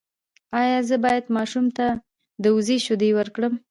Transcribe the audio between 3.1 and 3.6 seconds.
ورکړم؟